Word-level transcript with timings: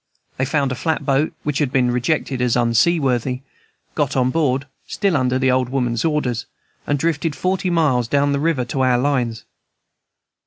They 0.37 0.45
found 0.45 0.71
a 0.71 0.81
flat 0.81 1.05
boat 1.05 1.31
which 1.43 1.59
had 1.59 1.71
been 1.71 1.91
rejected 1.91 2.41
as 2.41 2.55
unseaworthy, 2.57 3.41
got 3.93 4.15
on 4.17 4.31
board, 4.31 4.65
still 4.87 5.15
under 5.15 5.37
the 5.37 5.51
old 5.51 5.69
woman's 5.69 6.03
orders, 6.03 6.47
and 6.87 6.97
drifted 6.97 7.35
forty 7.35 7.69
miles 7.69 8.07
down 8.07 8.31
the 8.31 8.39
river 8.39 8.65
to 8.65 8.81
our 8.81 8.97
lines. 8.97 9.43